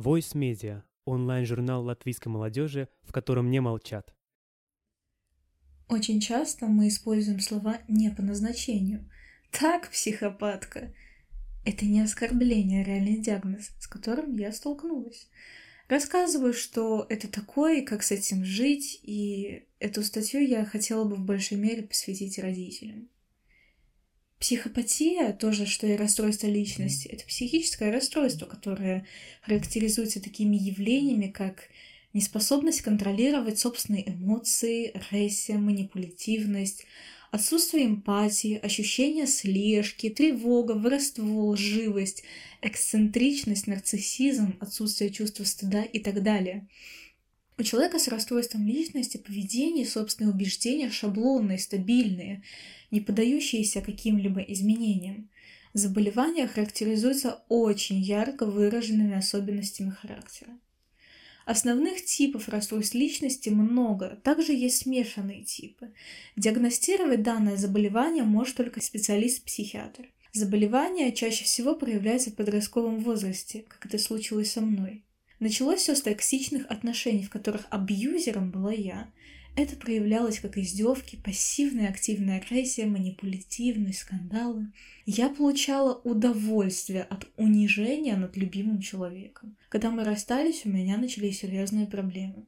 Voice 0.00 0.32
Media– 0.34 0.82
онлайн-журнал 1.04 1.84
латвийской 1.84 2.28
молодежи, 2.28 2.88
в 3.02 3.12
котором 3.12 3.50
не 3.50 3.60
молчат. 3.60 4.14
Очень 5.88 6.20
часто 6.20 6.66
мы 6.66 6.88
используем 6.88 7.38
слова 7.38 7.80
не 7.86 8.10
по 8.10 8.22
назначению. 8.22 9.10
Так, 9.50 9.90
психопатка. 9.90 10.94
Это 11.66 11.84
не 11.84 12.00
оскорбление, 12.00 12.82
а 12.82 12.84
реальный 12.86 13.18
диагноз, 13.18 13.72
с 13.78 13.86
которым 13.86 14.38
я 14.38 14.52
столкнулась. 14.52 15.28
Рассказываю, 15.86 16.54
что 16.54 17.04
это 17.10 17.28
такое, 17.28 17.82
как 17.82 18.02
с 18.02 18.10
этим 18.10 18.42
жить, 18.42 19.00
и 19.02 19.66
эту 19.80 20.02
статью 20.02 20.40
я 20.40 20.64
хотела 20.64 21.04
бы 21.04 21.16
в 21.16 21.26
большей 21.26 21.58
мере 21.58 21.82
посвятить 21.82 22.38
родителям. 22.38 23.10
Психопатия, 24.50 25.32
тоже 25.32 25.64
что 25.64 25.86
и 25.86 25.94
расстройство 25.94 26.48
личности, 26.48 27.06
это 27.06 27.24
психическое 27.24 27.92
расстройство, 27.92 28.46
которое 28.46 29.06
характеризуется 29.42 30.20
такими 30.20 30.56
явлениями, 30.56 31.28
как 31.28 31.68
неспособность 32.14 32.80
контролировать 32.80 33.60
собственные 33.60 34.10
эмоции, 34.10 34.90
агрессия, 34.90 35.56
манипулятивность, 35.56 36.84
отсутствие 37.30 37.86
эмпатии, 37.86 38.58
ощущение 38.60 39.28
слежки, 39.28 40.10
тревога, 40.10 40.72
воровство, 40.72 41.50
лживость, 41.50 42.24
эксцентричность, 42.60 43.68
нарциссизм, 43.68 44.56
отсутствие 44.58 45.10
чувства 45.10 45.44
стыда 45.44 45.84
и 45.84 46.00
так 46.00 46.24
далее. 46.24 46.66
У 47.60 47.62
человека 47.62 47.98
с 47.98 48.08
расстройством 48.08 48.66
личности 48.66 49.18
поведение 49.18 49.84
собственные 49.84 50.32
убеждения 50.32 50.88
шаблонные, 50.88 51.58
стабильные, 51.58 52.42
не 52.90 53.02
поддающиеся 53.02 53.82
каким-либо 53.82 54.40
изменениям. 54.40 55.28
Заболевание 55.74 56.48
характеризуется 56.48 57.42
очень 57.50 58.00
ярко 58.00 58.46
выраженными 58.46 59.14
особенностями 59.14 59.90
характера. 59.90 60.58
Основных 61.44 62.02
типов 62.02 62.48
расстройств 62.48 62.94
личности 62.94 63.50
много, 63.50 64.18
также 64.24 64.54
есть 64.54 64.78
смешанные 64.78 65.44
типы. 65.44 65.92
Диагностировать 66.36 67.22
данное 67.22 67.58
заболевание 67.58 68.24
может 68.24 68.56
только 68.56 68.80
специалист-психиатр. 68.80 70.08
Заболевание 70.32 71.12
чаще 71.12 71.44
всего 71.44 71.74
проявляется 71.74 72.30
в 72.30 72.36
подростковом 72.36 73.00
возрасте, 73.00 73.66
как 73.68 73.84
это 73.84 73.98
случилось 73.98 74.50
со 74.50 74.62
мной. 74.62 75.04
Началось 75.40 75.80
все 75.80 75.96
с 75.96 76.02
токсичных 76.02 76.66
отношений, 76.66 77.24
в 77.24 77.30
которых 77.30 77.66
абьюзером 77.70 78.50
была 78.50 78.72
я. 78.72 79.10
Это 79.56 79.74
проявлялось 79.74 80.38
как 80.38 80.58
издевки, 80.58 81.16
пассивная 81.16 81.88
активная 81.88 82.38
агрессия, 82.38 82.84
манипулятивность, 82.84 84.00
скандалы. 84.00 84.70
Я 85.06 85.30
получала 85.30 85.94
удовольствие 86.04 87.02
от 87.04 87.26
унижения 87.36 88.16
над 88.16 88.36
любимым 88.36 88.80
человеком. 88.80 89.56
Когда 89.70 89.90
мы 89.90 90.04
расстались, 90.04 90.66
у 90.66 90.68
меня 90.68 90.98
начались 90.98 91.40
серьезные 91.40 91.86
проблемы. 91.86 92.44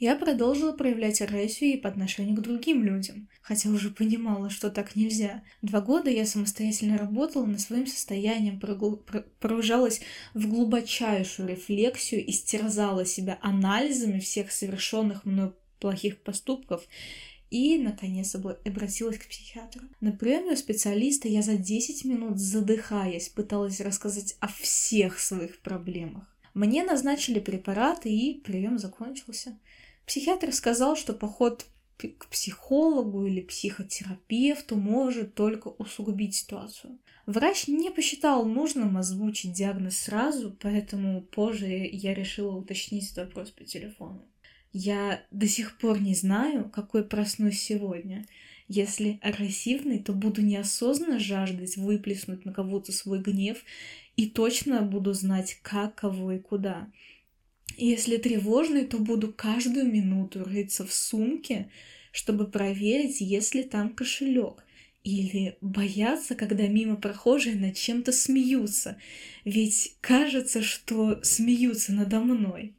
Я 0.00 0.16
продолжила 0.16 0.72
проявлять 0.72 1.20
агрессию 1.20 1.74
и 1.74 1.76
по 1.76 1.86
отношению 1.90 2.34
к 2.34 2.40
другим 2.40 2.82
людям, 2.82 3.28
хотя 3.42 3.68
уже 3.68 3.90
понимала, 3.90 4.48
что 4.48 4.70
так 4.70 4.96
нельзя. 4.96 5.44
Два 5.60 5.82
года 5.82 6.08
я 6.08 6.24
самостоятельно 6.24 6.96
работала 6.96 7.44
над 7.44 7.60
своим 7.60 7.86
состоянием, 7.86 8.58
погружалась 8.58 10.00
в 10.32 10.48
глубочайшую 10.48 11.50
рефлексию 11.50 12.24
и 12.24 12.32
стерзала 12.32 13.04
себя 13.04 13.38
анализами 13.42 14.20
всех 14.20 14.52
совершенных 14.52 15.26
мною 15.26 15.54
плохих 15.80 16.22
поступков 16.22 16.82
и, 17.50 17.76
наконец, 17.76 18.34
обратилась 18.34 19.18
к 19.18 19.28
психиатру. 19.28 19.82
На 20.00 20.12
приеме 20.12 20.52
у 20.52 20.56
специалиста 20.56 21.28
я 21.28 21.42
за 21.42 21.56
10 21.56 22.06
минут, 22.06 22.38
задыхаясь, 22.38 23.28
пыталась 23.28 23.80
рассказать 23.80 24.34
о 24.40 24.48
всех 24.48 25.18
своих 25.18 25.60
проблемах. 25.60 26.24
Мне 26.54 26.84
назначили 26.84 27.38
препараты, 27.38 28.08
и 28.08 28.40
прием 28.40 28.78
закончился. 28.78 29.58
Психиатр 30.10 30.52
сказал, 30.52 30.96
что 30.96 31.12
поход 31.12 31.66
к 31.96 32.26
психологу 32.26 33.26
или 33.26 33.42
психотерапевту 33.42 34.74
может 34.74 35.36
только 35.36 35.68
усугубить 35.68 36.34
ситуацию. 36.34 36.98
Врач 37.26 37.68
не 37.68 37.92
посчитал 37.92 38.44
нужным 38.44 38.96
озвучить 38.96 39.52
диагноз 39.52 39.98
сразу, 39.98 40.56
поэтому 40.60 41.22
позже 41.22 41.68
я 41.68 42.12
решила 42.12 42.56
уточнить 42.56 43.12
этот 43.12 43.28
вопрос 43.28 43.50
по 43.52 43.62
телефону. 43.62 44.26
Я 44.72 45.22
до 45.30 45.46
сих 45.46 45.78
пор 45.78 46.02
не 46.02 46.16
знаю, 46.16 46.68
какой 46.70 47.04
проснусь 47.04 47.60
сегодня. 47.60 48.26
Если 48.66 49.20
агрессивный, 49.22 50.00
то 50.00 50.12
буду 50.12 50.42
неосознанно 50.42 51.20
жаждать 51.20 51.76
выплеснуть 51.76 52.44
на 52.44 52.52
кого-то 52.52 52.90
свой 52.90 53.20
гнев 53.20 53.62
и 54.16 54.28
точно 54.28 54.82
буду 54.82 55.12
знать, 55.12 55.60
как, 55.62 55.94
кого 55.94 56.32
и 56.32 56.40
куда. 56.40 56.88
Если 57.76 58.16
тревожный, 58.16 58.84
то 58.84 58.98
буду 58.98 59.32
каждую 59.32 59.86
минуту 59.86 60.44
рыться 60.44 60.86
в 60.86 60.92
сумке, 60.92 61.70
чтобы 62.12 62.46
проверить, 62.46 63.20
есть 63.20 63.54
ли 63.54 63.62
там 63.62 63.90
кошелек. 63.90 64.64
Или 65.02 65.56
бояться, 65.62 66.34
когда 66.34 66.66
мимо 66.66 66.96
прохожие 66.96 67.56
над 67.56 67.74
чем-то 67.74 68.12
смеются, 68.12 68.98
ведь 69.46 69.96
кажется, 70.02 70.62
что 70.62 71.20
смеются 71.22 71.92
надо 71.94 72.20
мной. 72.20 72.74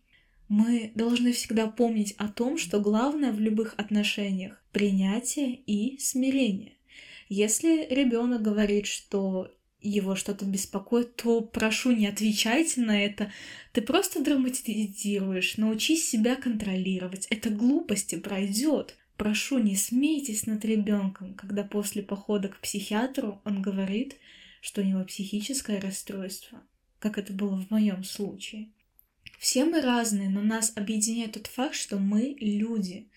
Мы 0.47 0.91
должны 0.93 1.31
всегда 1.31 1.65
помнить 1.67 2.13
о 2.17 2.27
том, 2.27 2.59
что 2.59 2.79
главное 2.79 3.31
в 3.31 3.39
любых 3.39 3.73
отношениях— 3.77 4.61
принятие 4.71 5.55
и 5.65 5.97
смирение. 5.97 6.73
Если 7.27 7.87
ребенок 7.89 8.41
говорит, 8.41 8.85
что 8.85 9.49
его 9.81 10.15
что-то 10.15 10.45
беспокоит, 10.45 11.15
то 11.15 11.41
прошу, 11.41 11.91
не 11.91 12.07
отвечайте 12.07 12.81
на 12.81 13.03
это. 13.03 13.31
Ты 13.73 13.81
просто 13.81 14.23
драматизируешь, 14.23 15.57
научись 15.57 16.07
себя 16.07 16.35
контролировать. 16.35 17.27
Это 17.29 17.49
глупости 17.49 18.15
пройдет. 18.15 18.95
Прошу, 19.17 19.59
не 19.59 19.75
смейтесь 19.75 20.45
над 20.45 20.63
ребенком, 20.65 21.33
когда 21.35 21.63
после 21.63 22.01
похода 22.01 22.49
к 22.49 22.59
психиатру 22.59 23.41
он 23.43 23.61
говорит, 23.61 24.15
что 24.61 24.81
у 24.81 24.83
него 24.83 25.03
психическое 25.03 25.79
расстройство, 25.79 26.61
как 26.99 27.17
это 27.17 27.33
было 27.33 27.55
в 27.55 27.69
моем 27.69 28.03
случае. 28.03 28.69
Все 29.39 29.65
мы 29.65 29.81
разные, 29.81 30.29
но 30.29 30.41
нас 30.41 30.71
объединяет 30.75 31.33
тот 31.33 31.47
факт, 31.47 31.75
что 31.75 31.97
мы 31.97 32.35
люди. 32.39 33.09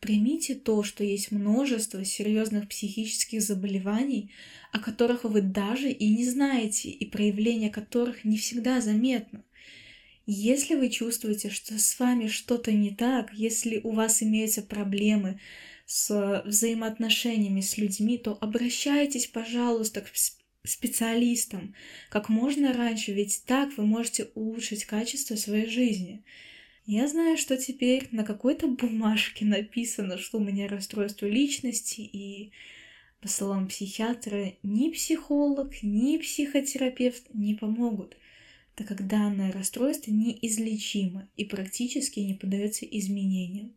Примите 0.00 0.54
то, 0.54 0.82
что 0.82 1.02
есть 1.02 1.30
множество 1.30 2.04
серьезных 2.04 2.68
психических 2.68 3.42
заболеваний, 3.42 4.30
о 4.72 4.78
которых 4.78 5.24
вы 5.24 5.40
даже 5.40 5.90
и 5.90 6.08
не 6.08 6.24
знаете, 6.28 6.90
и 6.90 7.04
проявление 7.06 7.70
которых 7.70 8.24
не 8.24 8.36
всегда 8.36 8.80
заметно. 8.80 9.44
Если 10.26 10.74
вы 10.74 10.90
чувствуете, 10.90 11.50
что 11.50 11.78
с 11.78 11.98
вами 11.98 12.26
что-то 12.26 12.72
не 12.72 12.90
так, 12.90 13.32
если 13.32 13.80
у 13.82 13.92
вас 13.92 14.22
имеются 14.22 14.60
проблемы 14.62 15.40
с 15.86 16.42
взаимоотношениями 16.44 17.60
с 17.60 17.78
людьми, 17.78 18.18
то 18.18 18.36
обращайтесь, 18.40 19.26
пожалуйста, 19.26 20.00
к 20.02 20.08
специалистом 20.68 21.74
как 22.10 22.28
можно 22.28 22.72
раньше, 22.72 23.12
ведь 23.12 23.44
так 23.46 23.76
вы 23.76 23.86
можете 23.86 24.30
улучшить 24.34 24.84
качество 24.84 25.36
своей 25.36 25.68
жизни. 25.68 26.24
Я 26.86 27.08
знаю, 27.08 27.36
что 27.36 27.56
теперь 27.56 28.06
на 28.12 28.22
какой-то 28.22 28.68
бумажке 28.68 29.44
написано, 29.44 30.18
что 30.18 30.38
у 30.38 30.40
меня 30.40 30.68
расстройство 30.68 31.26
личности, 31.26 32.00
и 32.00 32.52
по 33.20 33.26
словам 33.26 33.66
психиатра, 33.66 34.54
ни 34.62 34.90
психолог, 34.90 35.82
ни 35.82 36.16
психотерапевт 36.16 37.26
не 37.34 37.56
помогут, 37.56 38.16
так 38.76 38.86
как 38.86 39.08
данное 39.08 39.50
расстройство 39.50 40.12
неизлечимо 40.12 41.28
и 41.36 41.44
практически 41.44 42.20
не 42.20 42.34
поддается 42.34 42.84
изменениям. 42.84 43.74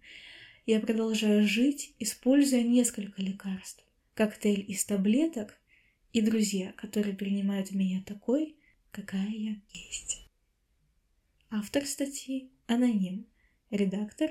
Я 0.68 0.80
продолжаю 0.80 1.48
жить, 1.48 1.96
используя 1.98 2.62
несколько 2.62 3.24
лекарств. 3.24 3.84
Коктейль 4.14 4.66
из 4.68 4.86
таблеток 4.86 5.60
и 6.14 6.22
друзья, 6.22 6.74
которые 6.74 7.16
принимают 7.16 7.72
меня 7.72 8.04
такой, 8.06 8.56
какая 8.92 9.32
я 9.32 9.56
есть. 9.74 10.30
Автор 11.50 11.88
статьи– 11.88 12.52
аноним, 12.70 13.26
редактор 13.72 14.30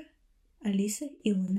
Алиса 0.61 1.05
Илона. 1.23 1.57